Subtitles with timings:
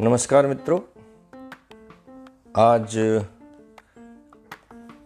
[0.00, 0.78] नमस्कार मित्रों।
[2.56, 2.92] आज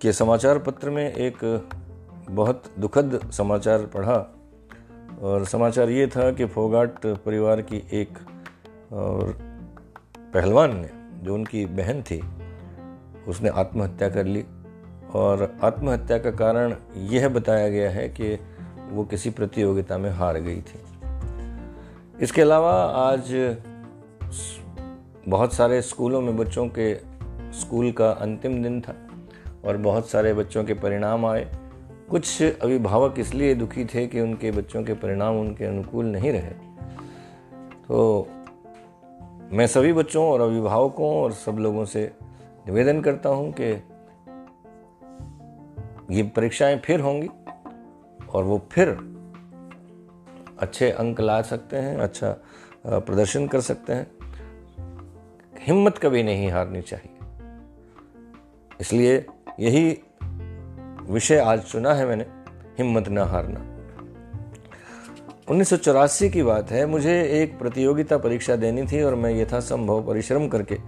[0.02, 1.38] के समाचार पत्र में एक
[2.30, 4.16] बहुत दुखद समाचार पढ़ा
[5.22, 8.18] और समाचार ये था कि फोगाट परिवार की एक
[8.92, 9.32] और
[10.34, 10.90] पहलवान ने,
[11.24, 12.22] जो उनकी बहन थी,
[13.28, 14.44] उसने आत्महत्या कर ली
[15.14, 18.38] और आत्महत्या का कारण यह बताया गया है कि
[18.90, 20.82] वो किसी प्रतियोगिता में हार गई थी।
[22.20, 22.72] इसके अलावा
[23.10, 23.56] आज
[25.28, 26.94] बहुत सारे स्कूलों में बच्चों के
[27.52, 28.94] स्कूल का अंतिम दिन था
[29.64, 31.44] और बहुत सारे बच्चों के परिणाम आए।
[32.10, 36.50] कुछ अभिभावक इसलिए दुखी थे कि उनके बच्चों के परिणाम उनके अनुकूल नहीं रहे।
[37.88, 38.28] तो
[39.52, 42.12] मैं सभी बच्चों और अभिभावकों और सब लोगों से
[42.66, 43.70] निवेदन करता हूँ कि
[46.10, 47.28] ये परीक्षाएँ फिर होंगी
[48.34, 48.88] और वो फिर
[50.58, 52.36] अच्छे अंक ला सकते हैं अच्छा
[52.86, 54.21] प्रदर्शन कर सकते हैं।
[55.66, 57.16] हिम्मत कभी नहीं हारनी चाहिए।
[58.80, 59.26] इसलिए
[59.60, 60.00] यही
[61.10, 62.24] विषय आज चुना है मैंने,
[62.78, 63.60] हिम्मत न हारना।
[65.48, 70.06] उन्नीस सौ चौरासी की बात है, मुझे एक प्रतियोगिता परीक्षा देनी थी और मैं यथासंभव
[70.06, 70.78] परिश्रम करके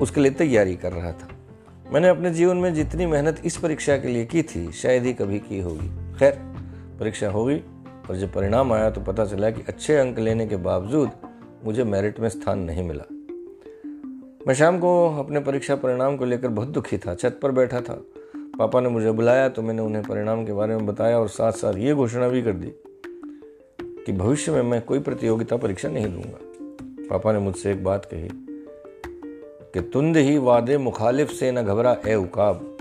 [0.00, 1.28] उसके लिए तैयारी कर रहा था।
[1.92, 5.38] मैंने अपने जीवन में जितनी मेहनत इस परीक्षा के लिए की थी, शायद ही कभी
[5.38, 6.32] की होगी। खैर,
[7.00, 7.58] परीक्षा हो गई
[8.10, 11.10] और जब परिणाम आया तो पता चला कि अच्छे अंक लेने के बावजूद
[11.64, 13.09] मुझे मेरिट में स्थान नहीं मिला।
[14.46, 18.04] मैं शाम को अपने परीक्षा परिणाम को लेकर बहुत दुखी था, छत पर बैठा था।
[18.36, 21.74] पापा ने मुझे बुलाया तो मैंने उन्हें परिणाम के बारे में बताया और साथ साथ
[21.74, 22.72] ये घोषणा भी कर दी
[23.80, 26.38] कि भविष्य में मैं कोई प्रतियोगिता परीक्षा नहीं दूँगा।
[27.10, 28.28] पापा ने मुझसे एक बात कही
[29.74, 32.76] कि तुंद ही वादे मुखालिफ से न घबरा, ए उकाब।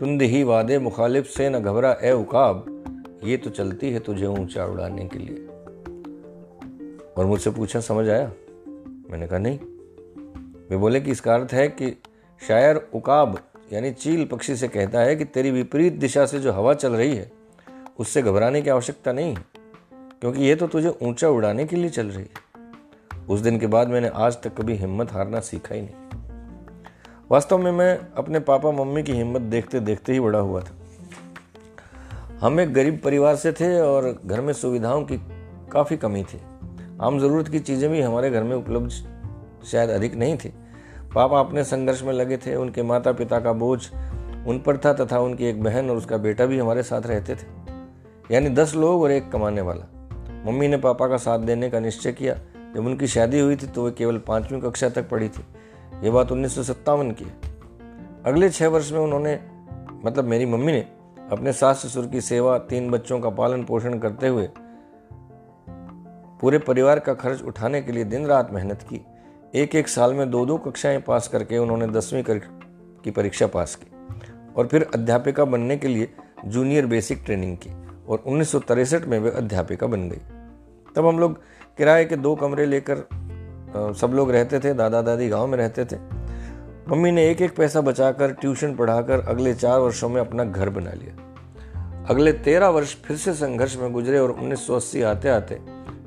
[0.00, 2.64] तुंद ही वादे मुखालिफ से न घबरा, ए उकाब।
[3.24, 5.46] ये तो चलती है तुझे ऊँचा उड़ाने के लिए।
[7.16, 8.32] और मुझसे पूछा, समझ आया?
[9.10, 9.58] मैंने कहा, नहीं।
[10.70, 11.96] वे बोले कि इसका अर्थ है कि
[12.40, 13.38] शायर उकाब,
[13.72, 17.14] यानी चील पक्षी से कहता है कि तेरी विपरीत दिशा से जो हवा चल रही
[17.16, 17.30] है,
[17.98, 19.44] उससे घबराने की आवश्यकता नहीं है
[20.20, 23.88] क्योंकि ये तो तुझे ऊँचा उड़ाने के लिए चल रही है। उस दिन के बाद
[23.88, 25.94] मैंने आज तक कभी हिम्मत हारना सीखा ही नहीं।
[27.30, 30.76] वास्तव में मैं अपने पापा मम्मी की हिम्मत देखते देखते ही बड़ा हुआ था।
[32.40, 35.16] हम एक गरीब परिवार से थे और घर में सुविधाओं की
[35.72, 36.40] काफ़ी कमी थी।
[37.00, 38.90] आम ज़रूरत की चीज़ें भी हमारे घर में उपलब्ध
[39.64, 40.52] शायद अधिक नहीं थी।
[41.14, 43.88] पापा अपने संघर्ष में लगे थे, उनके माता पिता का बोझ
[44.46, 47.46] उन पर था तथा उनकी एक बहन और उसका बेटा भी हमारे साथ रहते थे।
[48.30, 49.84] यानी दस लोग और एक कमाने वाला।
[50.46, 52.34] मम्मी ने पापा का साथ देने का निश्चय किया।
[52.74, 55.44] जब उनकी शादी हुई थी तो वे केवल पांचवी कक्षा तक पढ़ी थी।
[56.04, 57.34] ये बात उन्नीस सौ सत्तावन की है।
[58.26, 59.38] अगले छः वर्ष में उन्होंने
[60.04, 60.80] मतलब मेरी मम्मी ने,
[61.30, 64.48] अपने सास ससुर की सेवा, तीन बच्चों का पालन पोषण करते हुए
[66.40, 69.00] पूरे परिवार का खर्च उठाने के लिए दिन रात मेहनत की।
[69.54, 72.22] एक एक साल में दो दो कक्षाएँ पास करके उन्होंने दसवीं
[73.04, 73.86] की परीक्षा पास की
[74.56, 76.12] और फिर अध्यापिका बनने के लिए
[76.44, 77.70] जूनियर बेसिक ट्रेनिंग की
[78.08, 78.54] और उन्नीस
[78.94, 80.20] में वे अध्यापिका बन गई।
[80.96, 81.36] तब हम लोग
[81.78, 82.96] किराए के दो कमरे लेकर
[84.00, 85.96] सब लोग रहते थे दादा दादी गाँव में रहते थे।
[86.88, 90.92] मम्मी ने एक एक पैसा बचाकर, ट्यूशन पढ़ाकर अगले चार वर्षों में अपना घर बना
[90.92, 95.60] लिया। अगले तेरह वर्ष फिर से संघर्ष में गुजरे और 1980 आते आते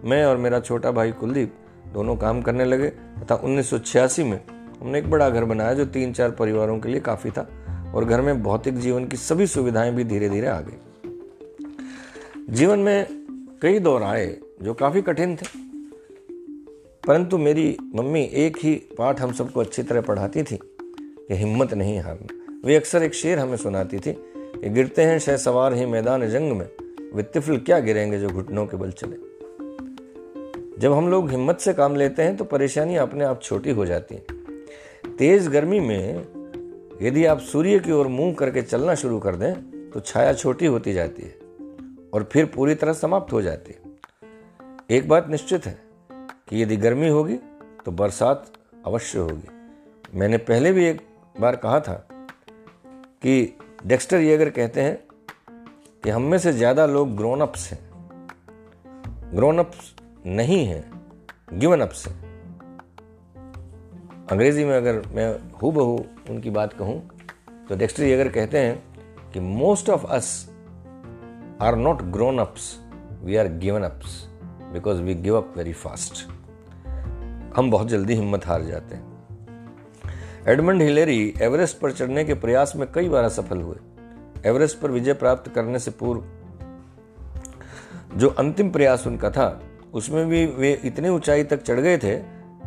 [0.03, 1.55] मैं और मेरा छोटा भाई कुलदीप
[1.95, 4.39] दोनों काम करने लगे। तथा उन्नीस सौ छियासी में
[4.81, 7.50] हमने एक बड़ा घर बनाया जो तीन चार परिवारों के लिए काफ़ी था
[7.95, 10.78] और घर में भौतिक जीवन की सभी सुविधाएँ भी धीरे धीरे आ गई।
[12.50, 13.07] जीवन में
[13.61, 15.47] कई दौर आए जो काफ़ी कठिन थे।
[17.07, 20.59] परंतु मेरी मम्मी एक ही पाठ हम सबको अच्छी तरह पढ़ाती थी।
[21.28, 25.38] कि हिम्मत नहीं हारना। वे अक्सर एक शेर हमें सुनाती थी कि गिरते हैं शह
[25.38, 26.69] सवार ही मैदान जंग में,
[27.13, 29.34] वे तिफल क्या गिरेंगे जो घुटनों के बल चले?
[30.79, 34.15] जब हम लोग हिम्मत से काम लेते हैं तो परेशानी अपने आप छोटी हो जाती
[34.15, 36.25] है। तेज गर्मी में
[37.01, 39.53] यदि आप सूर्य की ओर मुँह करके चलना शुरू कर दें
[39.91, 41.33] तो छाया छोटी होती जाती है
[42.13, 45.77] और फिर पूरी तरह समाप्त हो जाती है। एक बात निश्चित है
[46.49, 47.35] कि यदि गर्मी होगी
[47.85, 48.51] तो बरसात
[48.85, 51.01] अवश्य होगी। मैंने पहले भी एक
[51.35, 51.93] बार कहा था
[53.21, 54.97] कि डेक्स्टर येगर कहते हैं
[56.03, 57.79] कि हम में से ज़्यादा लोग ग्रोन अप्स हैं।
[59.35, 59.93] ग्रोन अप्स
[60.25, 60.83] नहीं है
[61.53, 62.09] गिवन अप से।
[64.31, 65.27] अंग्रेज़ी में अगर मैं
[65.61, 66.99] हु बहू उनकी बात कहूँ
[67.69, 70.29] तो डेक्स्ट्री अगर कहते हैं कि most of us
[71.61, 72.79] are not grown ups
[73.23, 74.16] we are given ups
[74.73, 76.25] because we give up very fast
[77.55, 79.13] हम बहुत जल्दी हिम्मत हार जाते हैं।
[80.47, 83.78] एडमंड हिलेरी एवरेस्ट पर चढ़ने के प्रयास में कई बार असफल हुए।
[84.45, 86.23] एवरेस्ट पर विजय प्राप्त करने से पूर्व,
[88.16, 89.47] जो अंतिम प्रयास उनका था
[89.95, 92.17] उसमें भी वे इतनी ऊंचाई तक चढ़ गए थे,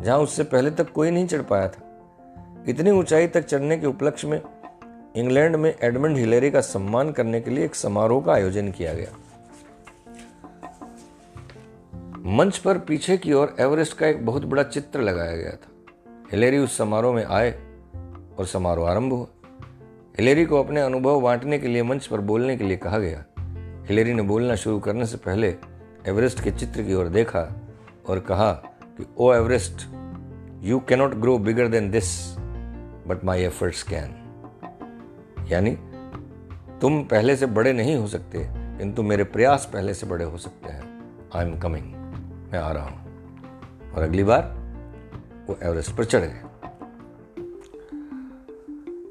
[0.03, 1.83] जहाँ उससे पहले तक कोई नहीं चढ़ पाया था।
[2.69, 4.43] इतनी ऊंचाई तक चढ़ने के उपलक्ष्य में
[5.17, 9.13] इंग्लैंड में एडमंड हिलेरी का सम्मान करने के लिए एक समारोह का आयोजन किया गया।
[12.27, 15.73] मंच पर पीछे की ओर एवरेस्ट का एक बहुत बड़ा चित्र लगाया गया था।
[16.33, 17.51] हिलेरी उस समारोह में आए
[18.39, 19.27] और समारोह आरंभ हुआ।
[20.19, 23.25] हिलेरी को अपने अनुभव बांटने के लिए मंच पर बोलने के लिए कहा गया।
[23.89, 25.57] हिलेरी ने बोलना शुरू करने से पहले
[26.07, 27.57] एवरेस्ट के चित्र की ओर देखा
[28.07, 29.89] और कहा कि, O Everest
[30.65, 32.37] you cannot grow bigger than this
[33.07, 34.15] but my efforts can
[35.49, 35.71] यानी,
[36.81, 40.73] तुम पहले से बड़े नहीं हो सकते, किंतु मेरे प्रयास पहले से बड़े हो सकते
[40.73, 41.85] हैं। आई एम कमिंग
[42.53, 42.99] मैं आ रहा हूँ।
[43.93, 44.43] और अगली बार,
[45.49, 46.43] वो एवरेस्ट पर चढ़। गए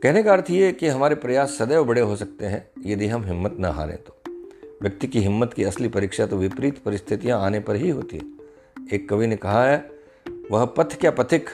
[0.03, 3.57] कहने का अर्थ ये कि हमारे प्रयास सदैव बड़े हो सकते हैं, यदि हम हिम्मत
[3.59, 4.16] न हारें तो।
[4.81, 8.23] व्यक्ति की हिम्मत की असली परीक्षा तो विपरीत परिस्थितियाँ आने पर ही होती है।
[8.93, 9.91] एक कवि ने कहा है,
[10.51, 11.49] वह पथ क्या पथिक,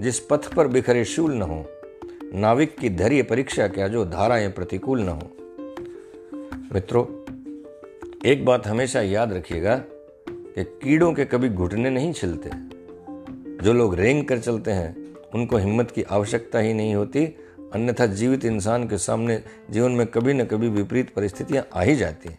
[0.00, 1.64] जिस पथ पर बिखरे शूल न हो।
[2.34, 5.30] नाविक की धैर्य परीक्षा क्या जो धाराएँ प्रतिकूल न हो?
[6.74, 7.06] मित्रों,
[8.26, 9.76] एक बात हमेशा याद रखिएगा
[10.28, 12.50] कि कीड़ों के कभी घुटने नहीं छिलते।
[13.64, 17.24] जो लोग रेंग कर चलते हैं, उनको हिम्मत की आवश्यकता ही नहीं होती,
[17.74, 22.28] अन्यथा जीवित इंसान के सामने जीवन में कभी न कभी विपरीत परिस्थितियाँ आ ही जाती
[22.28, 22.38] हैं।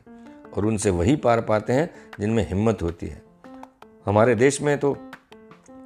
[0.57, 3.22] और उनसे वही पार पाते हैं जिनमें हिम्मत होती है।
[4.06, 4.98] हमारे देश में तो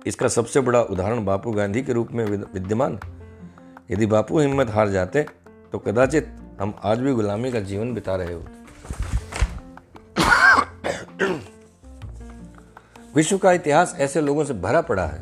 [0.07, 2.99] इसका सबसे बड़ा उदाहरण बापू गांधी के रूप में विद्यमान।
[3.91, 5.25] यदि बापू हिम्मत हार जाते
[5.71, 8.61] तो कदाचित हम आज भी गुलामी का जीवन बिता रहे होते।
[13.15, 15.19] विश्व का इतिहास ऐसे लोगों से भरा पड़ा है,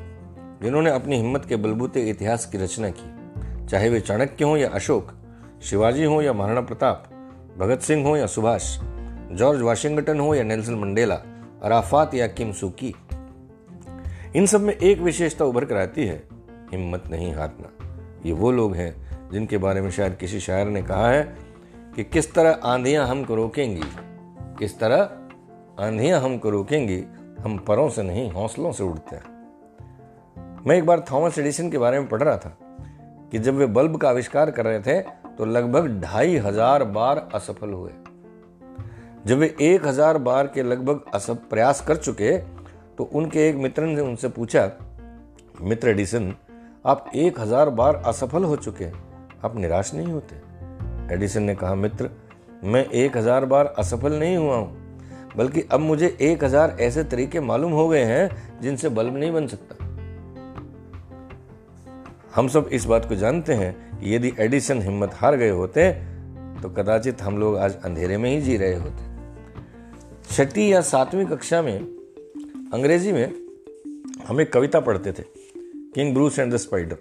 [0.62, 5.12] जिन्होंने अपनी हिम्मत के बलबूते इतिहास की रचना की। चाहे वे चाणक्य हो या अशोक,
[5.64, 7.04] शिवाजी हो या महाराणा प्रताप,
[7.58, 8.78] भगत सिंह हो या सुभाष
[9.32, 11.16] जॉर्ज वाशिंगटन हो या नेल्सन मंडेला,
[11.62, 12.94] अराफात या किम सुकी।
[14.36, 16.24] इन सब में एक विशेषता उभर कर आती है,
[16.72, 17.70] हिम्मत नहीं हारना।
[18.26, 21.24] ये वो लोग हैं जिनके बारे में शायद किसी शायर ने कहा है
[21.96, 23.84] कि किस तरह आंधियाँ हमको रोकेंगी,
[24.60, 25.10] किस तरह
[25.80, 27.04] आंधियाँ हमको रोकेंगी,
[27.40, 29.30] हम परों से नहीं, हौसलों से उड़ते हैं।
[30.68, 32.58] मैं एक बार थॉमस एडिसन के बारे में पढ़ रहा था
[33.32, 35.00] कि जब वे बल्ब का आविष्कार कर रहे थे
[35.32, 37.92] तो लगभग ढाई हज़ार बार असफल हुए।
[39.26, 42.38] जब वे एक हज़ार बार के लगभग असफ प्रयास कर चुके
[42.98, 44.70] तो उनके एक मित्र ने उनसे पूछा,
[45.62, 46.34] मित्र एडिसन,
[46.86, 48.86] आप एक हज़ार बार असफल हो चुके,
[49.44, 50.36] आप निराश नहीं होते?
[51.14, 52.10] एडिसन ने कहा, मित्र,
[52.64, 54.98] मैं एक हज़ार बार असफल नहीं हुआ हूँ,
[55.38, 59.48] बल्कि अब मुझे एक हज़ार ऐसे तरीके मालूम हो गए हैं, जिनसे बल्ब नहीं बन
[59.48, 59.76] सकता।
[62.36, 65.92] हम सब इस बात को जानते हैं, यदि एडिसन हिम्मत हार गए होते
[66.62, 69.10] तो कदाचित हम लोग आज अंधेरे में ही जी रहे होते।
[70.32, 71.80] छठी या सातवीं कक्षा में,
[72.74, 73.34] अंग्रेज़ी में
[74.28, 75.24] हम एक कविता पढ़ते थे
[75.96, 76.98] King Bruce and the spider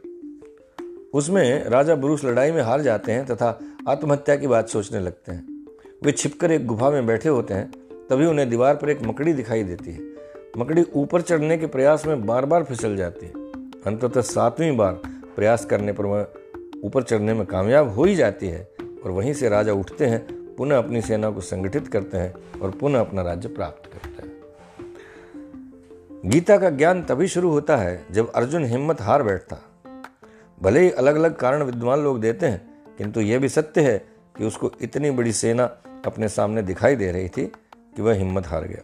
[1.15, 5.67] उसमें राजा ब्रूस लड़ाई में हार जाते हैं तथा आत्महत्या की बात सोचने लगते हैं।
[6.05, 7.71] वे छिपकर एक गुफा में बैठे होते हैं,
[8.11, 10.01] तभी उन्हें दीवार पर एक मकड़ी दिखाई देती है।
[10.59, 13.33] मकड़ी ऊपर चढ़ने के प्रयास में बार बार फिसल जाती है।
[13.87, 15.01] अंततः सातवीं बार
[15.37, 16.27] प्रयास करने पर वह
[16.85, 18.69] ऊपर चढ़ने में कामयाब हो ही जाती है
[19.05, 23.01] और वहीं से राजा उठते हैं पुनः अपनी सेना को संगठित करते हैं और पुनः
[23.01, 24.31] अपना राज्य प्राप्त करते हैं।
[26.31, 29.57] गीता का ज्ञान तभी शुरू होता है जब अर्जुन हिम्मत हार बैठता।
[30.63, 32.61] भले ही अलग अलग कारण विद्वान लोग देते हैं,
[32.99, 33.97] किंतु यह भी सत्य है
[34.37, 35.65] कि उसको इतनी बड़ी सेना
[36.07, 37.47] अपने सामने दिखाई दे रही थी
[37.97, 38.83] कि वह हिम्मत हार गया।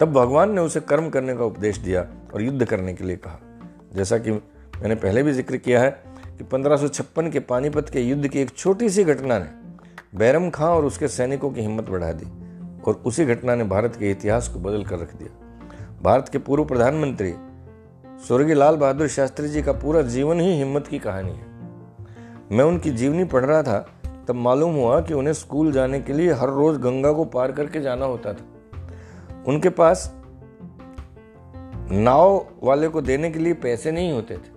[0.00, 3.38] तब भगवान ने उसे कर्म करने का उपदेश दिया और युद्ध करने के लिए कहा।
[3.94, 8.40] जैसा कि मैंने पहले भी ज़िक्र किया है कि 1556 के पानीपत के युद्ध की
[8.40, 9.46] एक छोटी सी घटना ने
[10.18, 12.26] बैरम खां और उसके सैनिकों की हिम्मत बढ़ा दी
[12.82, 15.30] और उसी घटना ने भारत के इतिहास को बदल कर रख दिया।
[16.02, 17.34] भारत के पूर्व प्रधानमंत्री
[18.26, 21.46] स्वर्गीय लाल बहादुर शास्त्री जी का पूरा जीवन ही हिम्मत की कहानी है।
[22.52, 23.88] मैं उनकी जीवनी पढ़ रहा था,
[24.28, 27.80] तब मालूम हुआ कि उन्हें स्कूल जाने के लिए हर रोज गंगा को पार करके
[27.80, 28.46] जाना होता था।
[29.46, 30.14] उनके पास
[31.90, 34.53] नाव वाले को देने के लिए पैसे नहीं होते थे।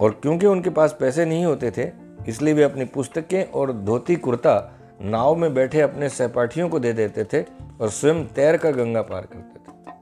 [0.00, 1.90] और क्योंकि उनके पास पैसे नहीं होते थे,
[2.28, 4.54] इसलिए वे अपनी पुस्तकें और धोती कुर्ता
[5.02, 7.42] नाव में बैठे अपने सहपाठियों को दे देते थे
[7.80, 10.00] और स्वयं तैर कर गंगा पार करते थे।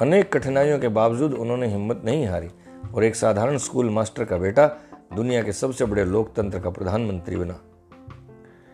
[0.00, 2.48] अनेक कठिनाइयों के बावजूद उन्होंने हिम्मत नहीं हारी
[2.94, 4.66] और एक साधारण स्कूल मास्टर का बेटा
[5.14, 7.60] दुनिया के सबसे बड़े लोकतंत्र का प्रधानमंत्री बना।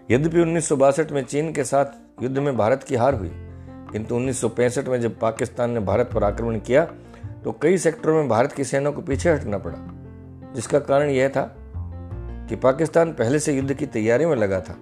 [0.09, 0.73] यद्यपि उन्नीस
[1.13, 3.31] में चीन के साथ युद्ध में भारत की हार हुई,
[3.93, 6.85] किंतु उन्नीस सौ पैंसठ में जब पाकिस्तान ने भारत पर आक्रमण किया
[7.45, 9.79] तो कई सेक्टरों में भारत की सेना को पीछे हटना पड़ा।
[10.55, 11.57] जिसका कारण यह था
[12.49, 14.77] कि पाकिस्तान पहले से युद्ध की तैयारी में लगा था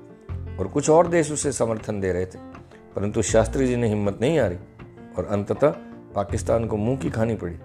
[0.58, 2.38] और कुछ और देश उसे समर्थन दे रहे थे।
[2.96, 4.56] परंतु शास्त्री जी ने हिम्मत नहीं हारी
[5.18, 5.68] और अंततः
[6.14, 7.56] पाकिस्तान को मुँह की खानी पड़ी।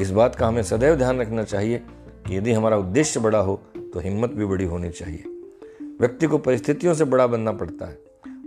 [0.00, 1.78] इस बात का हमें सदैव ध्यान रखना चाहिए
[2.26, 5.24] कि यदि हमारा उद्देश्य बड़ा हो तो हिम्मत भी बड़ी होनी चाहिए।
[6.00, 7.98] व्यक्ति को परिस्थितियों से बड़ा बनना पड़ता है।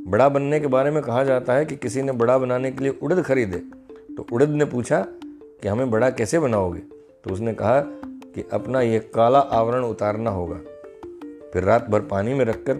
[0.08, 3.00] बड़ा बनने के बारे में कहा जाता है कि किसी ने बड़ा बनाने के लिए
[3.02, 3.58] उड़द खरीदे।
[4.16, 6.80] तो उड़द ने पूछा कि हमें बड़ा कैसे बनाओगे?
[7.24, 7.82] तो उसने कहा
[8.40, 10.56] कि अपना यह काला आवरण उतारना होगा।
[11.54, 12.78] फिर रात भर पानी में रखकर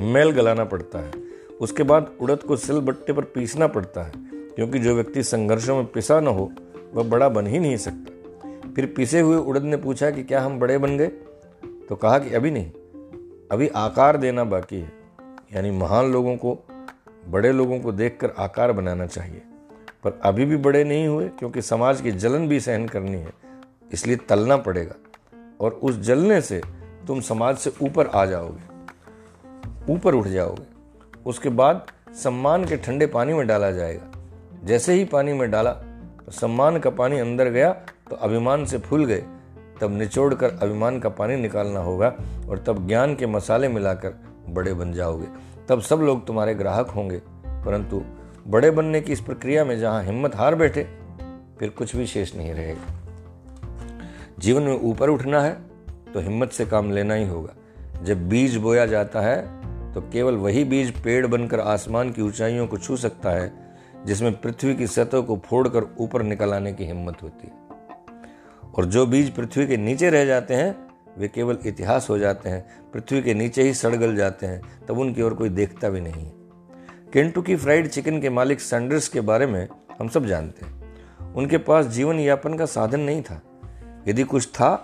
[0.00, 1.12] मैल गलाना पड़ता है।
[1.60, 4.12] उसके बाद उड़द को सिल बट्टे पर पीसना पड़ता है,
[4.56, 6.50] क्योंकि जो व्यक्ति संघर्षों में पिसा न हो,
[6.94, 10.58] वह बड़ा बन ही नहीं सकता। फिर पिसे हुए उड़द ने पूछा कि क्या हम
[10.58, 11.06] बड़े बन गए?
[11.88, 12.70] तो कहा कि अभी नहीं,
[13.52, 14.92] अभी आकार देना बाकी है।
[15.54, 16.58] यानी महान लोगों को,
[17.28, 19.42] बड़े लोगों को देखकर आकार बनाना चाहिए।
[20.04, 23.44] पर अभी भी बड़े नहीं हुए, क्योंकि समाज की जलन भी सहन करनी है।
[23.92, 24.94] इसलिए तलना पड़ेगा।
[25.60, 26.62] और उस जलने से
[27.06, 28.74] तुम समाज से ऊपर आ जाओगे।
[29.92, 30.66] ऊपर उठ जाओगे।
[31.26, 34.18] उसके बाद सम्मान के ठंडे पानी में डाला जाएगा।
[34.64, 35.72] जैसे ही पानी में डाला
[36.26, 37.72] तो सम्मान का पानी अंदर गया
[38.10, 39.24] तो अभिमान से फूल गए।
[39.80, 42.14] तब निचोड़ कर अभिमान का पानी निकालना होगा
[42.48, 44.14] और तब ज्ञान के मसाले मिलाकर
[44.48, 45.26] बड़े बन जाओगे।
[45.68, 48.02] तब सब लोग तुम्हारे ग्राहक होंगे। परंतु
[48.46, 50.98] बड़े बनने की इस प्रक्रिया में जहाँ हिम्मत हार बैठे,
[51.58, 53.03] फिर कुछ भी शेष नहीं रहेगा।
[54.38, 55.52] जीवन में ऊपर उठना है
[56.14, 57.54] तो हिम्मत से काम लेना ही होगा।
[58.04, 62.78] जब बीज बोया जाता है तो केवल वही बीज पेड़ बनकर आसमान की ऊंचाइयों को
[62.78, 63.52] छू सकता है,
[64.06, 69.06] जिसमें पृथ्वी की सतह को फोड़कर ऊपर निकल आने की हिम्मत होती है। और जो
[69.06, 70.74] बीज पृथ्वी के नीचे रह जाते हैं,
[71.18, 75.22] वे केवल इतिहास हो जाते हैं, पृथ्वी के नीचे ही सड़गल जाते हैं, तब उनकी
[75.22, 76.32] ओर कोई देखता भी नहीं है।
[77.12, 81.86] केंटुकी फ्राइड चिकन के मालिक सैंडर्स के बारे में हम सब जानते हैं। उनके पास
[81.86, 83.40] जीवन यापन का साधन नहीं था।
[84.06, 84.74] यदि कुछ था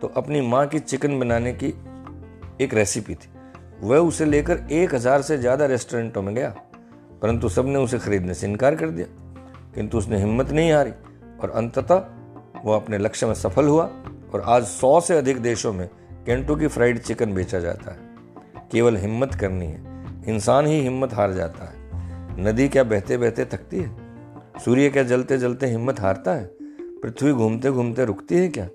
[0.00, 1.68] तो अपनी माँ की चिकन बनाने की
[2.60, 3.28] एक रेसिपी थी।
[3.82, 6.48] वह उसे लेकर एक हज़ार से ज़्यादा रेस्टोरेंटों में गया,
[7.22, 9.06] परंतु सबने उसे खरीदने से इनकार कर दिया।
[9.74, 10.90] किंतु उसने हिम्मत नहीं हारी
[11.42, 12.04] और अंततः
[12.64, 13.84] वह अपने लक्ष्य में सफल हुआ
[14.34, 15.88] और आज सौ से अधिक देशों में
[16.26, 18.08] केंटो की फ्राइड चिकन बेचा जाता है।
[18.72, 19.82] केवल हिम्मत करनी है,
[20.28, 23.90] इंसान ही हिम्मत हार जाता है। नदी क्या बहते बहते थकती है?
[24.64, 26.59] सूर्य क्या जलते जलते हिम्मत हारता है?
[27.02, 28.68] पृथ्वी घूमते घूमते रुकती है क्या?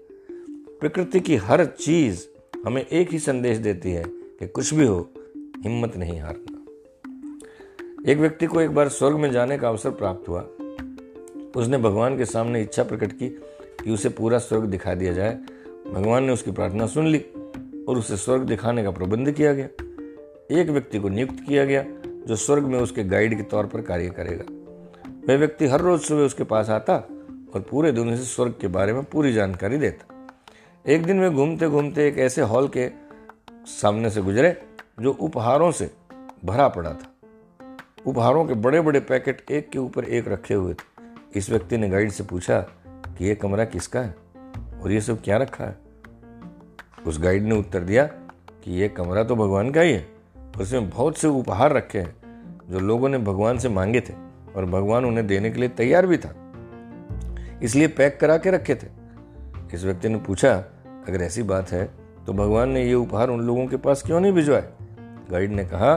[0.79, 2.25] प्रकृति की हर चीज़
[2.65, 6.61] हमें एक ही संदेश देती है कि कुछ भी हो, हिम्मत नहीं हारना।
[8.11, 10.41] एक व्यक्ति को एक बार स्वर्ग में जाने का अवसर प्राप्त हुआ।
[11.55, 13.29] उसने भगवान के सामने इच्छा प्रकट की
[13.83, 15.39] कि उसे पूरा स्वर्ग दिखा दिया जाए।
[15.93, 17.25] भगवान ने उसकी प्रार्थना सुन ली
[17.87, 19.65] और उसे स्वर्ग दिखाने का प्रबंध किया गया।
[20.51, 24.09] एक व्यक्ति को नियुक्त किया गया, जो स्वर्ग में उसके गाइड के तौर पर कार्य
[24.09, 24.45] करेगा।
[25.29, 27.07] वह व्यक्ति हर रोज सुबह उसके पास आता
[27.55, 30.27] और पूरे दिन से स्वर्ग के बारे में पूरी जानकारी देता।
[30.87, 32.91] एक दिन वे घूमते घूमते एक ऐसे हॉल के
[33.65, 34.61] सामने से गुजरे,
[34.99, 35.91] जो उपहारों से
[36.45, 37.15] भरा पड़ा था।
[38.05, 41.03] उपहारों के बड़े बड़े पैकेट एक के ऊपर एक रखे हुए थे।
[41.35, 44.15] इस व्यक्ति ने गाइड से पूछा कि ये कमरा किसका है?
[44.83, 45.77] और ये सब क्या रखा है?
[47.07, 48.05] उस गाइड ने उत्तर दिया
[48.63, 50.07] कि ये कमरा तो भगवान का ही है।
[50.61, 52.15] उसमें बहुत से उपहार रखे हैं,
[52.69, 54.13] जो लोगों ने भगवान से मांगे थे
[54.55, 56.44] और भगवान उन्हें देने के लिए तैयार भी था।
[57.63, 58.87] इसलिए पैक करा के रखे थे।
[59.73, 60.53] इस व्यक्ति ने पूछा,
[61.07, 61.85] अगर ऐसी बात है
[62.25, 64.69] तो भगवान ने ये उपहार उन लोगों के पास क्यों नहीं भिजवाए?
[65.31, 65.95] गाइड ने कहा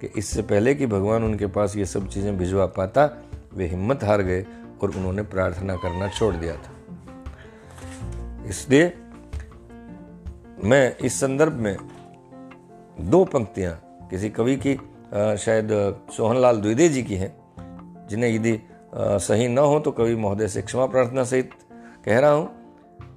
[0.00, 3.06] कि इससे पहले कि भगवान उनके पास ये सब चीज़ें भिजवा पाता,
[3.54, 4.44] वे हिम्मत हार गए
[4.82, 6.70] और उन्होंने प्रार्थना करना छोड़ दिया था।
[8.48, 8.92] इसलिए
[10.64, 11.76] मैं इस संदर्भ में
[13.00, 13.78] दो पंक्तियाँ,
[14.10, 14.74] किसी कवि की
[15.14, 15.68] शायद,
[16.16, 17.34] सोहनलाल द्विवेदी जी की हैं,
[18.08, 18.58] जिन्हें यदि
[18.94, 21.50] सही न हो तो कवि महोदय से क्षमा प्रार्थना सहित
[22.04, 22.48] कह रहा हूँ,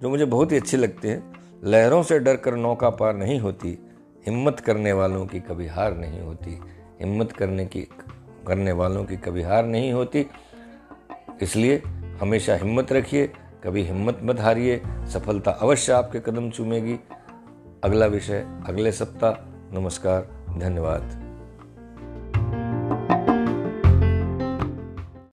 [0.01, 1.21] जो मुझे बहुत ही अच्छी लगती है।
[1.63, 3.77] लहरों से डर कर नौका पार नहीं होती,
[4.27, 6.59] हिम्मत करने वालों की कभी हार नहीं होती।
[7.01, 7.81] हिम्मत करने की,
[8.47, 10.25] करने वालों की कभी हार नहीं होती।
[11.41, 11.81] इसलिए
[12.21, 13.27] हमेशा हिम्मत रखिए,
[13.63, 14.81] कभी हिम्मत मत हारिए,
[15.13, 16.99] सफलता अवश्य आपके कदम चूमेगी।
[17.83, 20.27] अगला विषय अगले सप्ताह। नमस्कार,
[20.59, 21.24] धन्यवाद।